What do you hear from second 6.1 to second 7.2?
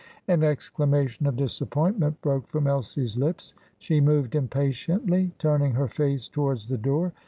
towards the door.